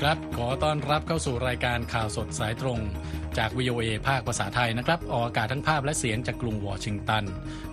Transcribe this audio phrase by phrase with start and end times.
[0.00, 2.78] ครับ ขอต้อนรับเข้าสู่รายการข่าวสดสายตรง
[3.38, 7.24] จาก VOA ภาคภาษาไทยนะครับ ออกอากาศทั้งภาพและเสียงจากกรุงวอชิงตัน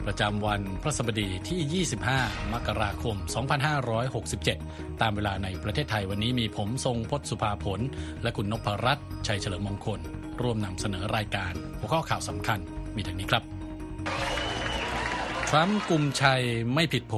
[0.05, 3.15] ประจำวันพระสบดีที่ 25 มกราคม
[4.43, 7.79] 2567 ตามเวลาในประเทศไทยวันนี้มีผมทรงพศสุภาผล
[8.23, 9.99] และคุณนพรัตน์ชัยเฉลิมมงคล
[10.41, 12.59] ร่วมนำเสนอรายการ หัวข้อข่าวสำคัญ
[12.95, 13.43] มีดังนี้ครับ
[15.49, 17.13] ทรัมป์กลุ่มชัยไม่ผิดโผ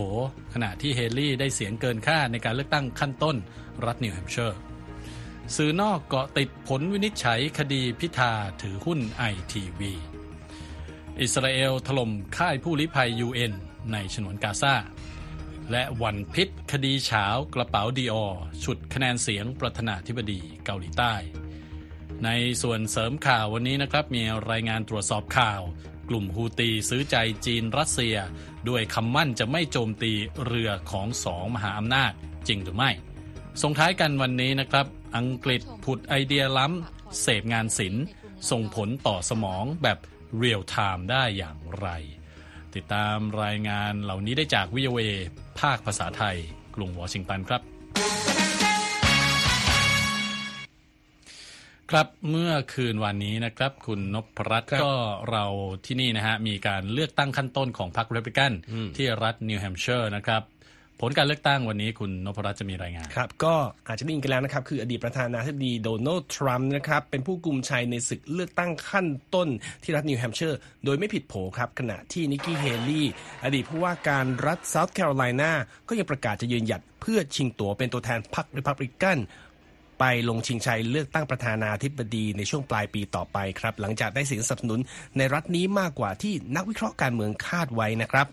[0.53, 3.35] ขณะที่เฮลี่ได้เสียงเกินคาดในการเลือกตั้งขั้นต้น
[3.85, 4.59] รัฐนิวแฮมป์เชอร์
[5.55, 8.31] สื่อนอกเกาะติดผลวินิจฉัยคดีพิธา
[8.61, 9.93] ถือหุ้นไอทีวี
[11.21, 13.53] อิสราเอลถล่มค่ายผู้ลี้ภัย UN
[13.91, 14.75] ในฉนวนกาซา
[15.71, 18.25] และวันพิษคดีฉาวกระเป๋า Dior
[18.63, 21.13] ฉุดคะแนนเสียงประธานาธิบดีเกาหลีใต้
[22.25, 22.29] ใน
[22.61, 25.61] ส่วนเสริมข่าววันนี้นะครับ มีรายงานตรวจสอบข่าว
[26.09, 28.15] กลุ่มฮูตีซื้อใจจีนรัสเซีย
[28.69, 30.13] ด้วยคำมั่นจะไม่โจมตี
[30.45, 32.11] เรือของสองมหาอำนาจ
[32.47, 32.91] จริงหรือไม่
[33.61, 34.85] ส่งท้ายกันวันนี้นะครับ
[35.17, 38.03] อังกฤษผุดไอเดียล้ำ เสพงานศิลป์
[38.49, 39.97] ส่งผลต่อสมองแบบ
[40.37, 41.87] real time ได้อย่างไร
[42.75, 44.99] ติดตามรายงานเหล่านี้ได้จาก VOA
[45.59, 46.37] ภาคภาษาไทย
[46.75, 47.61] กรุงวอชิงตันครับ
[51.91, 54.93] ครับเมื่อคืนวันนี้นะครับ คุณนพรัตน์ก็
[55.31, 55.45] เรา
[55.85, 58.51] ที่นี่นะฮะ มีการเลือกตั้งขั้นต้นของพรรครีพับลิกัน
[58.97, 60.41] ที่รัฐนิวแฮมป์เชอร์นะครับ
[61.01, 63.55] ผลการเลือกตั้งวันนี้คุณนพรัตน์จะมีรายงานครับก็
[63.87, 69.47] อาจจะได้ยินกันแล้วนะครับ คืออดีตประธานาธิบดีโดนัลด์ทรัมป์นะครับเป็นผู้กุมชัยในศึกเลือกตั้งขั้นต้น
[69.83, 73.07] ที่รัฐนิวแฮมป์เชอร์ โดยไม่ผิดโผครับขณะที่นิกกี้เฮลี่
[73.43, 75.51] อดีตผู้ว่าการรัฐเซาท์แคโรไลนา
[75.87, 79.17] ก็ยังประกาศจะยืนหยัดเพื่อชิงตั๋วเป็นตัวแทนพรรคริพับลิกัน
[79.99, 84.79] ไปลงชิงชัยเลือกตั้งประธานาธิบดีในช่วงปลายปีต่อไปครับ หลังจากได้เสียงสนับสนุน
[85.17, 88.27] ในรัฐนี้มากกว่าที่นักวิเคราะห์การเมืองคาดไว้นะครับ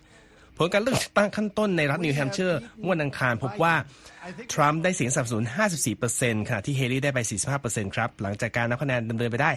[0.57, 3.75] ผลการเลือกตั้งขั้นต้นในรัฐนิวแฮมป์เชอร์เมื่อวันอังคารพบว่า
[4.53, 5.45] ทรัมป์ได้เสียงสนับสนุน
[5.97, 7.19] 54%ขณะที่เฮลี่ได้ไป
[7.59, 9.51] 45%ครับ หลังจากการนับคะแนนดำเนินไปได้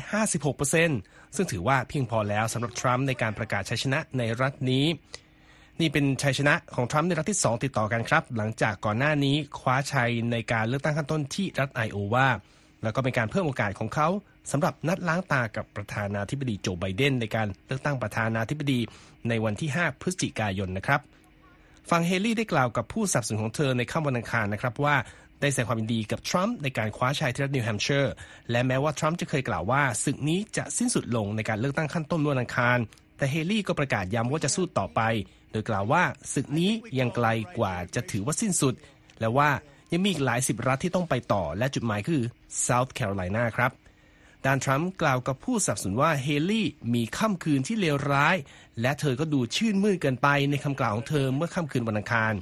[0.64, 4.86] 56%ซึ่งถือว่าเพียงพอแล้วสำหรับทรัมป์ในการประกาศชัยชนะในรัฐนี้
[5.80, 12.28] นี่เป็นชัยชนะของทรัมป์ในรัฐที่ 2 ติดต่อกันครับ หลังจากก่อนหน้านี้คว้าชัยในการเลือกตั้งขั้นต้นที่รัฐไอโอวา
[12.84, 14.08] แล้วก็เป็นการเพิ่มโอกาสของเขา
[14.52, 18.80] สำหรับนัดล้างตากับประธานาธิบดีโจไบเดนในการเลือกตั้งประธานาธิบดี
[19.30, 21.02] ในวันที่ 5 พฤศจิกายนนะครับ
[21.90, 24.96] ฝั่งเฮลี่ได้กล่าวกับผู้สนับสนุนของเธอในค่ำวันอังคารนะครับว่า
[25.42, 28.14] ได้แสดงความยินดีกับทรัมป์ในการคว้าชัยที่รัฐนิวแฮมป์เชอร์
[28.52, 32.78] และแม้ว่าทรัมป์จะเคยกล่าวว่าศึกนี้จะสิ้นสุดลงในการเลือกตั้งขั้นต้นวันอังคาร
[33.18, 35.02] แต่เฮลี่ก็ประกาศย้ำว่าจะสู้ต่อไป
[35.52, 37.28] โดยกล่าวว่าศึกนี้ยังไกล
[37.58, 38.74] กว่าจะถือว่าสิ้นสุด
[39.20, 39.50] และว่า
[39.92, 42.22] ยังมีอีกหลายสิบรัฐที่ต้องไปต่อและจุดหมายคือ
[42.66, 43.72] South Carolina ครับ
[44.46, 48.36] ด้านทรัมป์กล่าวกับผู้สนับสนุนว่าเฮลี่มีค่ำคืนที่เลวร้าย
[48.82, 52.34] และเธอก็ดูชื่นมื่นเกินไปในคำกล่าวของเธอเมื่อค่ำคืนวันอังคาร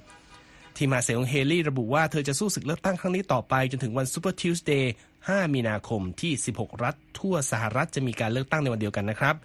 [0.78, 4.94] ทีมหาเสียงของเฮลี่ระบุว่าเธอจะสู้ศึกเลือกตั้งครั้งนี้ต่อไปจนถึงวันซูเปอร์ทิวส์เดย์
[5.24, 9.36] 5 มีนาคมที่ 16 รัฐทั่วสหรัฐจะมีการเลือกตั้งในวันเดียวกันนะครับ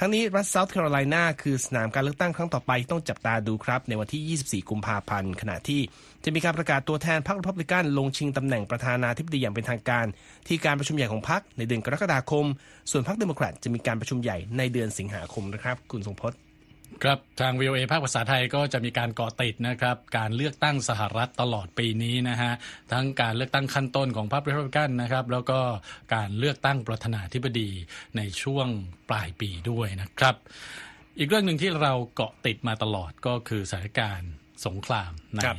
[0.00, 5.80] ทั้งนี้รัฐเซาท์แคโรไลนาคือสนามการเลือกตั้งครั้งต่อไปที่ต้องจับตาดูครับ ในวันที่ 24 กุมภาพันธ์ขณะที่
[6.24, 10.06] จะมีการประกาศตัวแทนพรรครีพับลิกันลงชิงตำแหน่งประธานาธิบดีอย่างเป็นทางการ
[10.46, 12.46] ที่การประชุมใหญ่ของพรรคในเดือนกรกฎาคม
[12.90, 16.45] ส่วนพรรคเดโมแครตจะมีการประชุมใหญ่ในเดือนสิงหาคมนะครับ คุณทรงพจน์
[17.04, 22.52] ครับทาง VOA ภาคภาษาไทยก็จะมีการเกาะติดนะครับการเลือกตั้งสหรัฐตลอดปีนี้นะฮะ
[22.92, 25.60] ทั้งการเลือกตั้งขั้นต้นของพรรครีพับลิกันนะครับแล้วก็
[26.14, 27.70] การเลือกตั้งประธานาธิบดี
[28.16, 28.68] ในช่วง
[29.10, 30.36] ปลายปีด้วยนะครับ
[31.18, 34.30] อีกเรื่องหนึ่งที่เราเกาะติดมาตลอดก็คือสถานการณ์
[34.66, 35.56] สงครามในครับ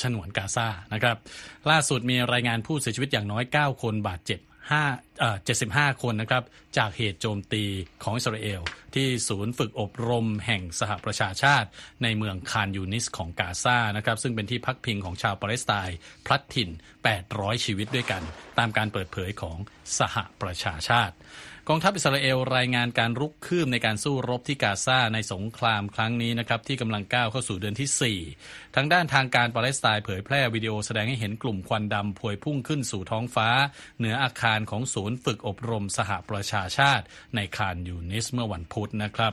[0.00, 1.16] ฉนวนกาซานะครับ
[1.70, 4.40] ล่าสุดมีรายงานผู้เสียชีวิตอย่างน้อย 9 คนบาดเจ็บ
[4.74, 5.36] 5เอ่อ
[5.68, 6.42] 75 คนนะครับ
[6.78, 7.64] จากเหตุโจมตี
[8.02, 8.60] ของอิสราเอล
[8.94, 11.68] ที่ศูนย์ฝึกอบรมแห่งสหประชาชาติ
[12.02, 16.70] ในเมืองคานยูนิสของกาซานะครับ ซึ่งเป็นที่พักพิงของชาวปาเลสไตน์พลัดถิ่น
[17.16, 18.22] 800 ชีวิตด้วยกัน
[18.58, 19.58] ตามการเปิดเผยของ
[19.98, 21.14] สหประชาชาติ
[21.70, 33.48] กองทัพอิสราเอลรายงานการรุกคืบในการสู้รบที่กาซาในสงครามครั้งนี้นะครับที่กำลังก้าวเข้าสู่เดือนที่ 4 ทางด้านทางการปาเลสไตน์เผยแพร่วิดีโอแสดงให้เห็นกลุ่มควันดำพวยพุ่งขึ้นสู่ท้องฟ้า
[33.98, 37.04] เหนืออาคารของศูนย์ฝึกอบรมสหประชาชาติ
[37.34, 39.32] ในคานยูนิสเมื่อวันพุธนะครับ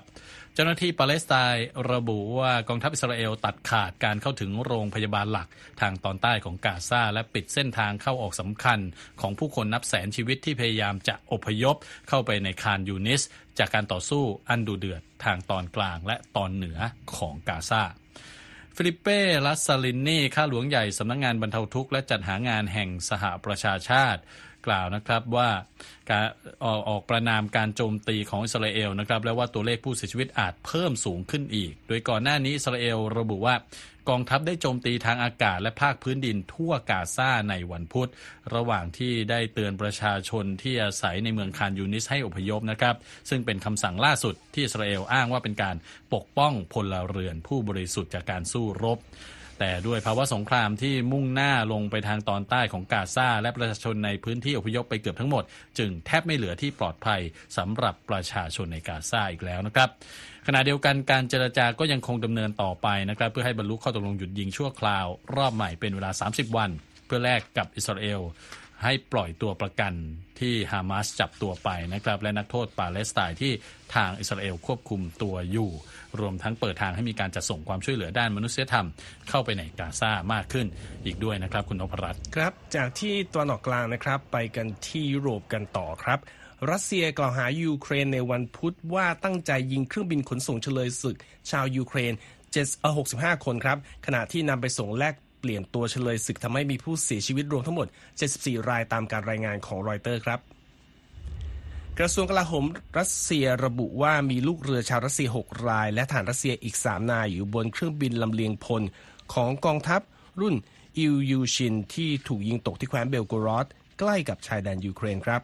[0.56, 5.48] เจ้าหน้าที่ปาเลสไตน์ระบุว่ากองทัพอิสราเอลตัดขาดการเข้าถึงโรงพยาบาลหลัก
[5.82, 8.80] ทางตอนใต้ของกาซาและปิดเส้นทางเข้าออกสำคัญ
[9.22, 11.76] ของผู้คนนับแสนชีวิตที่พยายามจะอพยพ
[12.10, 13.22] เข้าไปในคานยูนิส
[13.60, 16.80] จากการต่อสู้อันดุเดือดทางตอนกลางและตอนเหนือ
[17.18, 17.84] ของกาซา
[18.76, 24.22] ฟิลิปเป้ลาซซารินีข้าหลวงใหญ่สำนักงานบรรเทาทุกข์และจัดหางานแห่งสหประชาชาติ
[24.65, 25.50] กล่าวนะครับว่า
[26.10, 26.25] การ
[26.63, 33.56] ออกออกประนามการโจมตีของอิสราเอลนะครับและว่าตัวเลขผู้เสียชีวิตอาจเพิ่มสูงขึ้นอีก โดยก่อนหน้านี้อิสราเอลระบุว่า
[34.10, 38.10] กองทัพได้โจมตีทางอากาศและภาคพื้นดินทั่วกาซาในวันพุธ
[38.56, 42.95] ระหว่างที่ได้เตือนประชาชนที่อาศัยในเมืองคานยูนิสให้อพยพนะครับ
[43.30, 45.75] ซึ่งเป็นคำสั่งล่าสุดที่อิสราเอลอ้างว่าเป็นการ
[46.13, 49.00] ปกป้องพลเรือนผู้บริสุทธิ์จากการสู้รบ
[49.60, 55.44] แต่ด้วยภาวะสงครามที่มุ่งหน้าลงไปทางตอนใต้ของกาซาและประชาชนในพื้นที่อพยพไปเกือบทั้งหมด
[55.78, 57.22] จึงแทบไม่เหลือที่ปลอดภัย
[57.58, 59.90] สำหรับประชาชนในกาซาอีกแล้วนะครับ
[60.48, 65.06] ขณะเดียวกันการเจรจาก็ยังคงดำเนินต่อไปนะครับเพื่อให้บรรลุข้อตกลงหยุดยิงชั่วคราว
[65.36, 66.70] รอบใหม่เป็นเวลา 30 วัน
[67.06, 68.22] เพื่อแลกกับอิสราเอล
[68.84, 69.94] ให้ปล่อยตัวประกัน
[70.40, 73.52] ที่ฮามาสจับตัวไปนะครับ และนักโทษปาเลสไตน์ที่
[73.96, 75.70] ทางอิสราเอลควบคุมตัวอยู่
[76.20, 78.88] รวมทั้งเปิดทางให้มีการจัดส่งความช่วยเหลือด้านมนุษยธรรม
[79.30, 80.68] เข้าไปในกาซามากขึ้น
[81.06, 86.20] อีกด้วยนะครับ คุณนพรัตน์ครับ จากที่ตะวันออกกลางนะครับ ไปกันที่ยุโรปกันต่อครับ
[86.72, 91.18] รัสเซียกล่าวหายูเครนในวันพุธว่าตั้งใจยิงเครื่องบินขนส่งเชลยศึก
[91.52, 92.14] ชาวยูเครน
[92.54, 97.88] 7 65 คนครับขณะที่นำไปส่งแลก เปลี่ยนตัวเชลยศึกทำให้มีผู้เสียชีวิตรวมทั้งหมด
[98.28, 100.40] 74 รายตามการรายงานของรอยเตอร์ครับ
[102.00, 102.66] กระทรวงกลาโหม
[103.00, 108.81] รัสเซียระบุว่ามีลูกเรือชาวรัสเซีย 6 ราย และทหารรัสเซียอีก 3 นายอยู่บนเครื่องบินลำเลียงพล
[109.34, 110.01] ของกองทัพ
[110.42, 110.56] รุ่น
[110.98, 113.66] อิลยูชินที่ถูกยิงตกที่แคว้นเบลโกรอด
[114.00, 115.42] ใกล้กับชายแดนยูเครนครับ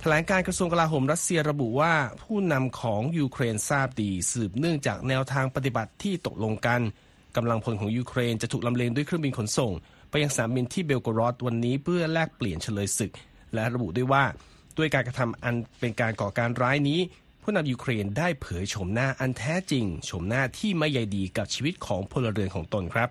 [0.00, 6.80] แถลงการกระทรวงกลาโหมรัสเซียระบุว่าผู้นำของยูเครนทราบดี สืบเนื่องจากแนวทางปฏิบัติที่ตกลงกัน
[7.36, 9.72] กำลังพลของยูเครนจะถูกลำเลียงด้วยเครื่องบินขนส่ง
[10.10, 13.12] ไปยังสนามบินที่เบลโกรอดวันนี้เพื่อแลกเปลี่ยนเชลยศึก
[13.54, 14.24] และระบุด้วยว่า
[14.78, 17.00] ด้วยการกระทำอันเป็นการก่อการร้ายนี้
[17.42, 23.08] ผู้นำยูเครนได้เผยโฉมหน้าอันแท้จริงโฉมหน้าที่ไม่ใยดีกับชีวิตของพลเรือนของตนครับ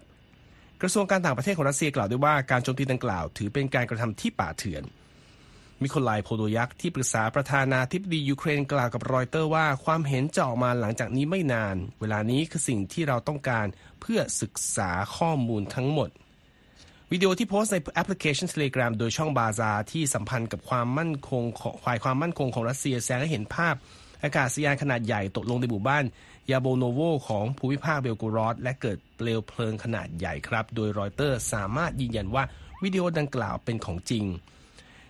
[0.82, 4.84] กระทรวงการต่างประเทศของรัสเซียกล่าวด้วยว่าการโจมตีดังกล่าว ถือเป็นการกระทำที่ป่าเถื่อน
[5.84, 13.66] มิโคลายโพโดลยักที่ปรึกษาประธานาธิบดียูเครนกล่าวกับรอยเตอร์ว่าความเห็นจะออกมาหลังจากนี้ไม่นาน เวลานี้คือสิ่งที่เราต้องการ
[14.02, 16.10] เพื่อศึกษาข้อมูลทั้งหมด
[17.12, 23.76] วิดีโอที่โพสต์ในแอปพลิเคชัน Telegram โดยช่องบาซาที่สัมพันธ์กับความมั่นคงของฝ่ายความมั่นคงของรัสเซียแสดงให้เห็นภาพ
[24.24, 26.06] อากาศยานขนาดใหญ่ตกลงในหมู่บ้าน
[26.52, 32.44] ยาโบโนโวของภูมิภาคเบลโกรอดและเกิดเปลวเพลิงขนาดใหญ่ครับ โดยรอยเตอร์สามารถยืนยันว่า
[32.84, 34.26] วิดีโอดังกล่าวเป็นของจริง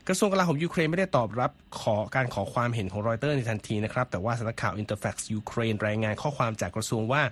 [0.07, 7.23] กระทรวงกลาโหมยูเครนไม่ได้ตอบรับขอการขอความเห็นของรอยเตอร์ในทันทีนะครับ แต่ว่าสำนักข่าวอินเตอร์แฟกซ์ยูเครนรายงานข้อความจากกระทรวงว่า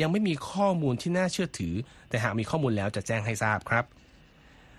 [0.00, 1.74] ยังไม่มีข้อมูลที่น่าเชื่อถือ
[2.08, 3.84] แต่หากมีข้อมูลแล้วจะแจ้งให้ทราบครับ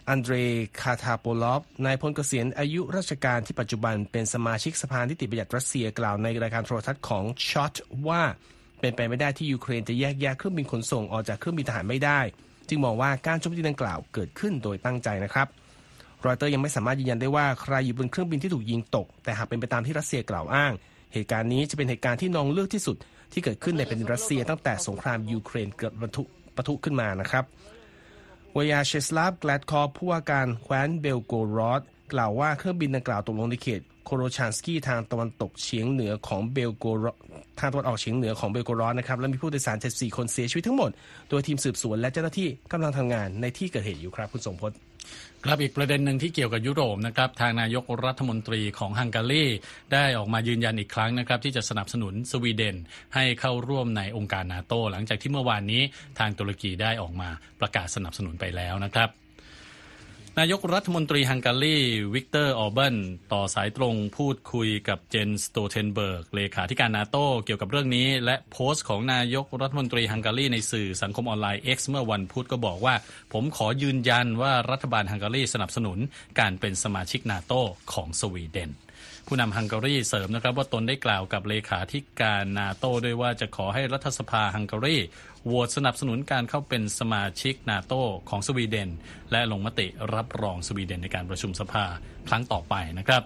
[0.10, 0.36] อันเดร
[0.82, 7.74] คาทาโปลอฟนายพลเกษียณอายุราชการที่ปัจจุบันเป็นสมาชิกสภานิติบัญญัติรัสเซียกล่าวในรายการโทรทัศน์ของช็อต
[8.08, 8.22] ว่า
[8.80, 12.20] เป็นไปไม่ได้ที่ยูเครนจะแยกแยะเครื่องบินขนส่งออกจากเครื่องบินทหารไม่ได้
[12.70, 15.48] จึงมองว่าการโจมตีดังกล่าวเกิดขึ้นโดยตั้งใจนะครับ
[16.26, 20.72] รอยเตอร์ยังไม่สามารถยืนยันได้ว่าใครอยู่บนเครื่องบินที่ถูกยิงตก แต่หากเป็นไปตามที่รัสเซียกล่าวอ้าง
[21.14, 22.98] เหตุการณ์นี้จะเป็นเหตุการณ์ที่นองเลือดที่สุด
[23.34, 26.24] ที่เกิดขึ้นในเป็นรัสเซียตั้งแต่สงครามยูเครนเกิดปะทุ
[26.56, 27.44] ปะทุขึ้นมานะครับ
[28.56, 31.82] วยาเชสลาฟแกลดคอฟผู้ว่าการแคว้นเบลโกรอด
[32.14, 37.06] กล่าวว่าเครื่องบินดังกล่าวตกลงในเขตโคโรชานสกีทางตะวันตกเฉียงเหนือของเบลโกร
[37.60, 40.92] ทางตะวันออกเฉียงเหนือของเบลโกรอดนะครับ และมีผู้โดยสาร 74 คนเสียชีวิตทั้งหมด
[41.30, 44.72] โดยทีมสืบสวนและเจ้าหน้าที่กำลังทำงานในที่เกิดเหตุอยู่ครับ คุณสมพศ
[45.46, 49.46] ครับอีกประเด็นหนึ่งที่เกี่ยวกับยุโรปนะครับทางนายกรัฐมนตรีของฮังการี
[49.94, 52.76] ได้ออกมายืนยันอีกครั้งนะครับที่จะสนับสนุนสวีเดน
[53.16, 55.82] ให้เข้าร่วมในองค์การนาโตหลังจากที่เมื่อวานนี้
[56.20, 57.30] ทางตุรกีได้ออกมา
[57.60, 59.10] ประกาศสนับสนุนไปแล้วนะครับ
[60.38, 61.78] นายกรัฐมนตรีฮังการี
[62.16, 62.96] วิกเตอร์ออร์บาน
[63.34, 72.96] ต่อสายตรงพูดคุยกับเจนส์ สโตลเทนเบิร์กเลขาธิการนาโตเกี่ยวกับเรื่องนี้ และโพสต์ของนายกรัฐมนตรีฮังการีในสื่อสังคมออนไลน์ X เมื่อวันพุธก็บอกว่า
[73.34, 75.98] ผมขอยืนยันว่ารัฐบาลฮังการีสนับสนุน
[76.40, 77.54] การเป็นสมาชิกนาโต
[77.94, 78.72] ของสวีเดน
[79.30, 84.98] ผู้นำฮังการีเสริมนะครับว่าตนได้กล่าวกับเลขาธิการนาโตด้วยว่าจะขอให้รัฐสภาฮังการี
[85.46, 87.94] โหวตสนับสนุนการเข้าเป็นสมาชิกนาโต
[88.30, 88.90] ของสวีเดน
[89.32, 91.86] และลงมติรับรองสวีเดนในการประชุมสภา
[92.28, 93.24] ครั้งต่อไปนะครับ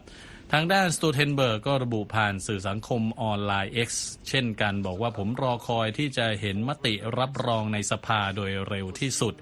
[0.51, 3.89] ทางด้านสโตลเทนเบิร์กก็ระบุผ่านสื่อสังคมออนไลน์ X
[4.29, 9.33] เช่นกันบอกว่าผมรอคอยที่จะเห็นมติรับรองในสภาโดยเร็วที่สุด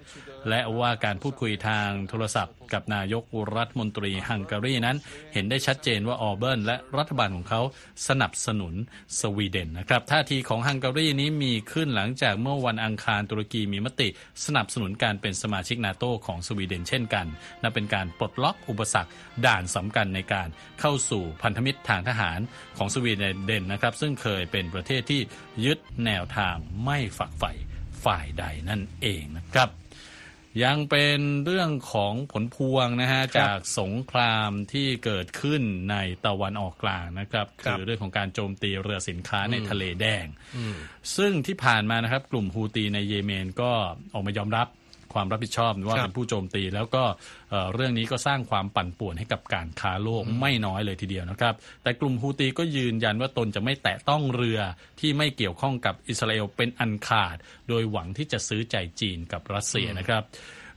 [0.50, 3.24] และว่าการพูดคุยทางโทรศัพท์ กับนายก
[3.55, 4.98] รัฐมนตรีฮังการีนั้น
[5.33, 7.62] เห็นได้ชัดเจนว่าออร์บานและรัฐบาลของเขา
[8.07, 8.74] สนับสนุน
[9.19, 14.07] สวีเดนนะครับท่าทีของฮังการีนี้มีขึ้นหลังจากเมื่อวันอังคารตุรกีมีมติ
[14.45, 17.25] สนับสนุนการเป็นสมาชิกนาโตของสวีเดนเช่นกัน
[17.62, 19.12] นับเป็นการปลดล็อกอุปสรรค
[19.45, 20.48] ด่านสำคัญในการ
[20.79, 22.39] เข้าสู่พันธมิตรทางทหาร
[22.77, 23.12] ของสวี
[23.45, 25.21] เดนนะครับซึ่งเคยเป็นประเทศที่
[25.65, 26.55] ยึดแนวทาง
[26.86, 27.51] ไม่ฝักใฝ่
[28.05, 29.81] ฝ่ายใดนั่นเองนะครับ
[30.63, 40.25] ยังเป็นเรื่องของผลพวงนะฮะครับจากสงครามที่เกิดขึ้นในตะวันออกกลางนะครับครับ คือเรื่องของการโจมตีเรือสินค้าในทะเลแดง
[41.15, 43.72] ซึ่งที่ผ่านมานะครับ กลุ่มฮูตีในเยเมนก็
[44.13, 44.67] ออกมายอมรับ
[45.13, 47.03] ความรับผิดชอบว่าครับเป็นผู้โจมตี แล้วก็
[47.50, 51.53] เอ่อเรื่องนี้ก็สร้างความปั่นป่วนให้กับการค้าโลกไม่น้อยเลยทีเดียวนะครับ
[51.84, 54.60] แต่กลุ่มฮูตีก็ยืนยันว่าตนจะไม่แตะต้องเรือ
[55.00, 57.38] ที่ไม่เกี่ยวข้องกับอิสราเอลเป็นอันขาด
[57.70, 60.24] โดยหวังที่จะซื้อใจจีนกับรัสเซียนะครับ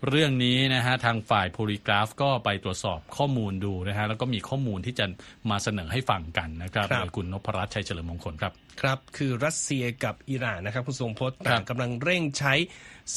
[0.09, 5.07] เรื่องนี้นะฮะทางฝ่ายโพลีกราฟก็ไปตรวจสอบข้อมูลดูนะฮะแล้วก็มีข้อมูลที่จะ
[5.51, 12.55] มาเสนอให้ฟังกันนะครับครับโดยคุณนพรัตน์ชัยเฉลิมมงคลครับครับ คือรัสเซียกับอิหร่านนะครับคุณทรงพจน์ครัต่าบงกำลังเร่งใช้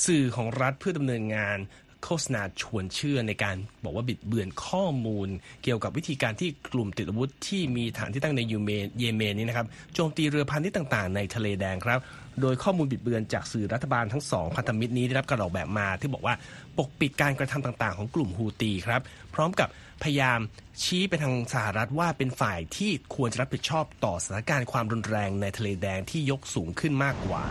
[0.06, 1.58] สื่อของรัฐเพื่อดำเนินงาน
[2.04, 5.28] โฆษณาชวนเชื่อในการบอกว่าบิดเบือนข้อมูล
[5.64, 12.00] เกี่ยวกับวิธีการที่กลุ่มติดอาวุธที่มีฐานที่ตั้งในยูเมนเยเมนนี้นะครับโจมตีเรือพาณิชย์ต่างๆ ในทะเลแดงครับ
[12.42, 16.36] โดยข้อมูลบิดเบือนจากสื่อรัฐบาลทั้งสองพันธมิตรนี้ได้รับการออกแบบมา ที่บอกว่า
[16.78, 19.02] ปกปิดการกระทำต่างๆ ของกลุ่มฮูตีครับ
[19.34, 19.68] พร้อมกับ
[20.04, 20.40] พยายาม
[20.84, 27.44] ชี้ไปทางสหรัฐว่าเป็นฝ่ายที่ควรจะรับผิดชอบต่อสถานการณ์ความรุนแรงในทะเลแดงที่ยกสูงขึ้นมากกว่า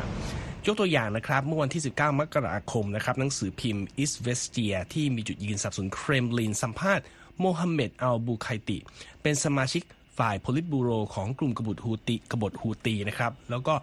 [0.67, 7.05] ยกตัวอย่างนะครับ เมื่อวันที่ 19 มกราคมนะครับหนังสือพิมพ์อิสเวสเตียที่มีจุดยืนสนับสนุนเครมลินสัมภาษณ์
[7.41, 8.79] โมฮัมเหม็ดอัลบูไคติ
[9.23, 9.83] เป็นสมาชิก
[10.19, 13.75] ฝ่ายโพลิตบูโรของกลุ่มกบฏฮูตีกบฏฮูตีนะครับ แล้วก็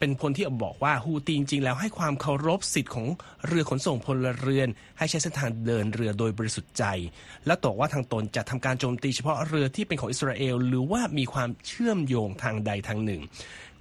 [0.00, 3.06] เป็นคนที่บอกว่าฮูตีจริงๆ แล้วให้ความเคารพสิทธิ์ของ
[3.46, 6.84] เรือขนส่งพลเรือน ให้ใช้เส้นทางเดินเรือโดยบริสุทธิ์ใจ
[7.46, 13.22] และตอกว่าทางตนจะทำการโจมตีเฉพาะเรือที่เป็นของอิสราเอล หรือว่ามีความเชื่อมโยงทางใดทางหนึ่ง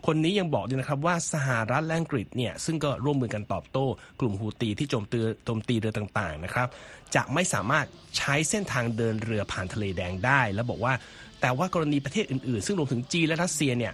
[0.06, 3.88] คนนี้ยังบอกด้วยนะครับว่าสหรัฐและอังกฤษเนี่ยซึ่งก็ร่วมมือกันตอบโต้
[4.20, 6.68] กลุ่มฮูตีที่โจมตีโจมตีเรือต่างๆนะครับ
[7.16, 7.86] จะไม่สามารถ
[8.18, 10.94] ใช้เส้นทางเดินเรือผ่านทะเลแดงได้ แล้วบอกว่า
[11.42, 13.94] แต่ว่ากรณีประเทศอื่นๆ ซึ่งรวมถึงจีนและรัสเซียเนี่ย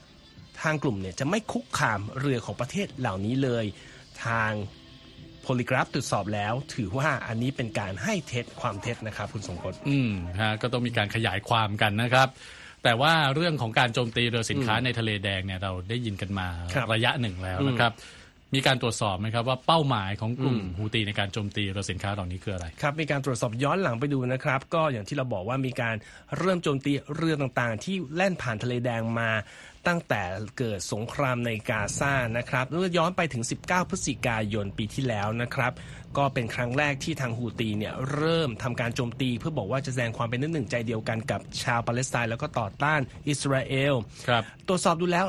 [0.62, 3.65] ทางกลุ่มเนี่ยจะไม่คุกคามเรือของประเทศเหล่านี้เลย
[4.25, 4.51] ทาง
[5.41, 12.27] โพลิกราฟตรวจสอบแล้ว ถือว่าอันนี้เป็นการให้เท็จความเท็จนะครับคุณสงกรอืมฮะก็ต้องมีการขยายความกันนะครับ
[12.83, 17.93] แต่ว่าเรื่องของการโจมตีเรือสินค้าในทะเลแดงเนี่ยเราได้ยินกันมาครับระยะหนึ่งแล้วนะครับ
[18.55, 25.95] มีการตรวจสอบไหมครับว่าเป้าหมายของกลุ่มฮูตีในการโจมตีเรือสินค้าเหล่านี้คืออะไรครับมีการตรวจสอบย้อนหลังไปดูนะครับ ก็อย่างที่เราบอกว่ามีการ
[26.38, 29.29] เริ่มโจมตีเรือต่างๆ ที่แล่นผ่านทะเลแดงมา
[29.88, 30.24] ตั้งแต่
[30.58, 35.74] เกิดสงครามในกาซานะครับเมื่อย้อนไปถึง 19 พฤศจิกายนปีที่แล้วนะครับ
[36.18, 43.94] ก็เป็นครั้งแรกที่ทางฮูตีเนี่ยเริ่มทำการโจมตี เพื่อบอกว่าจะแสดงความเป็นน้ำหนึ่งใจเดียวกันกับชาวปาเลสไตน์แล้วก็ต่อต้านอิสราเอล
[44.27, 45.25] ครับตรวจสอบดูแล้ว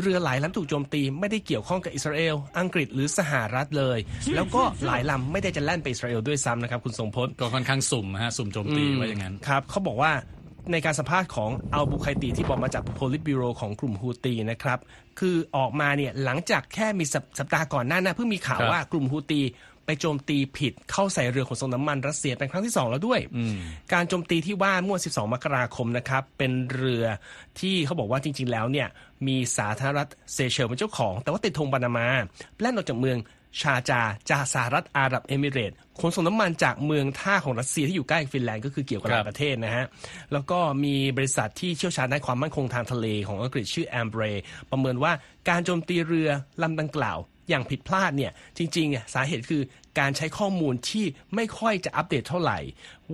[0.00, 3.98] เรือหลายลำถูกโจมตี ไม่ได้เกี่ยวข้องกับอิสราเอล อังกฤษหรือสหรัฐเลย
[4.34, 10.12] แล้วก็หลายลำไม่ได้จะแล่นไปอิสราเอลด้วยซ้ำนะครับคุณทรงพจน์ก็ค่อนข้างสุ่มฮะสุ่มโจมตีว่าอย่างนั้นครับเขาบอกว่า
[10.72, 14.78] ในการสัมภาษณ์ของอัลบุไคตีที่บอกมาจากโพลิตบิโรของกลุ่มฮูตีนะครับ
[15.18, 19.40] คือออกมาเนี่ยหลังจากแค่มีสัปสัปดาห์ก่อนหน้านั้นเพิ่งมีข่าวครับว่ากลุ่มฮูตี
[19.90, 23.20] ไปโจมตีผิดเข้าใส่เรือขนส่งน้ำมันรัสเซียเป็นครั้งที่ 2 แล้วด้วย
[23.92, 27.04] การโจมตีที่ว่าเมื่อ 12 มกราคมนะครับเป็นเรือ
[27.60, 28.88] ที่เขาบอกว่าจริง ๆ แล้วเนี่ย
[29.26, 32.06] มีสาธารณรัฐเซเชลเป็นเจ้าของ แต่ว่าติดธงปานามา
[32.60, 33.18] แล่นออกจากเมือง
[33.60, 39.84] ชาจาจากสหรัฐอาหรับเอมิเรตส์ขนส่งน้ำมันจากเมืองท่าของรัสเซียที่อยู่ใกล้กับฟินแลนด์ก็คือเกี่ยวกับหลายประเทศนะฮะ
[40.32, 44.22] แล้วก็มีบริษัทที่เชี่ยวชาญด้านความมั่นคงทางทะเลของอังกฤษชื่อแอมเบร
[44.70, 45.12] ประเมินว่า
[45.48, 46.28] การโจมตีเรือ
[46.62, 47.18] ลำดังกล่าว
[47.48, 49.62] อย่างผิดพลาดเนี่ยจริงๆอะสาเหตุคือ
[49.98, 51.04] การใช้ข้อมูลที่
[51.34, 52.58] ไม่ค่อยจะอัปเดตเท่าไหร่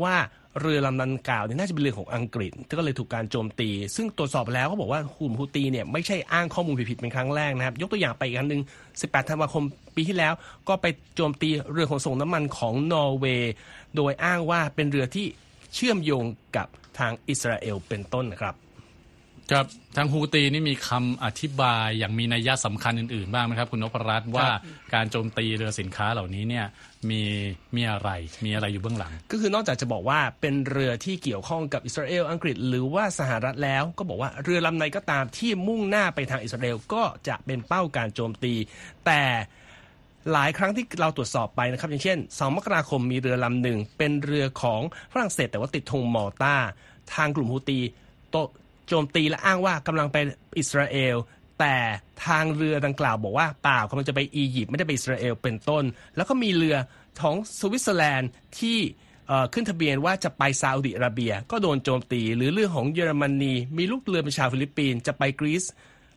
[0.02, 0.16] ว่า
[0.61, 8.62] เรือลำดังกล่าวเนี่ยน่าจะเป็นเรือของอังกฤษ ก็เลยถูกการโจมตี ซึ่งตรวจสอบแล้วเขาบอกว่ากลุ่มฮูตีเนี่ยไม่ใช่อ้างข้อมูลผิดๆเป็นครั้งแรกนะครับ ยกตัวอย่างไปอีกอันหนึ่ง
[8.95, 9.64] 18 ธันวาคม
[9.97, 10.33] ปีที่แล้ว
[10.68, 13.52] ก็ไปโจมตีเรือขนส่งน้ำมันของนอร์เวย์
[13.97, 15.26] โดยอ้างว่าเป็นเรือที่
[15.75, 16.25] เชื่อมโยง
[16.56, 16.66] กับ
[16.99, 18.54] ทางอิสราเอลเป็นต้นนะครับ
[19.53, 24.49] ครับทางฮูตีนี่มีคำอธิบายอย่างมีนัยยะสำคัญอื่นๆบ้างไหมครับ คุณนพรัตน์ว่า
[24.95, 26.67] การโจมตีเรือสินค้าเหล่านี้เนี่ย
[27.11, 27.23] มี
[27.76, 28.11] มีอะไร
[28.45, 38.55] มีอะไรอยู่เบื้องหลัง ก็คือนอกจากจะบอกว่าเป็นเรือที่เกี่ยวข้องกับอิสราเอลอังกฤษ หรือว่าสหรัฐแล้ว ก็บอกว่าเรือลำไหนก็ตามที่มุ่งหน้าไปทางอิสราเอลก็จะเป็นเป้าการโจมตี
[39.07, 39.23] แต่
[40.33, 44.81] หลายครั้งที่เราตรวจสอบไปนะครับ อย่างเช่น 2 มกราคมมีเรือลำหนึ่งเป็นเรือของ
[45.12, 46.57] ฝรั่งเศสแต่ว่าติดธงมอลตา
[47.15, 47.81] ทางกลุ่มฮูตี
[48.88, 50.16] โจมตีและอ้างว่ากำลังไป
[50.59, 51.16] อิสราเอล
[51.61, 51.76] แต่
[52.26, 55.85] ทางเรือดังกล่าวบอกว่าเปล่ากำลังจะไปอียิปต์ไม่ได้ไปอิสราเอลเป็นต้น
[56.16, 56.76] แล้วก็มีเรือ
[57.21, 58.78] ของสวิตเซอร์แลนด์ที่
[59.52, 65.64] ขึ้นทะเบียนว่าจะไปซาอุดิอาระเบีย ก็โดนโจมตี หรือเรื่องของเยอรมนีมีลูกเรือเป็นชาวฟิลิปปินส์จะไปกรีซ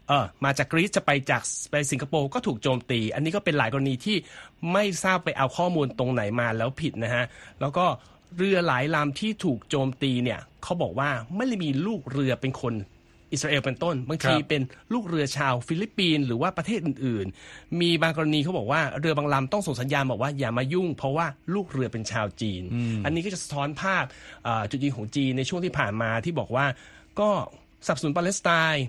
[0.08, 4.18] เออมาจากกรีซจะไปจากไปสิงคโปร์ก็ถูกโจมตี อันนี้ก็เป็นหลายกรณีที่
[4.74, 7.26] ไม่ทราบไปเอาข้อมูลตรงไหนมาแล้วผิดนะฮะ
[7.62, 7.86] แล้วก็
[8.38, 12.76] เรือหลายลำที่ถูกโจมตีเนี่ยเขาบอกว่าไม่ได้มีลูกเรือเป็นคน
[13.32, 14.62] อิสราเอลเป็นต้น บางทีครับเป็น
[14.94, 22.64] ลูกเรือชาวฟิลิปปินส์หรือว่าประเทศอื่นๆ มีบางกรณีเขาบอกว่าเรือบางลำต้องส่งสัญญาณบอกว่าอย่ามายุ่ง เพราะว่าลูกเรือเป็นชาวจีน
[23.06, 24.04] อันนี้ก็จะสะท้อนภาพ
[24.44, 26.66] เอ่อจุดยืนของจีนในช่วงที่ผ่านมาที่บอกว่า
[27.20, 27.30] ก็
[27.86, 28.86] สนับสนุนปาเลสไตน์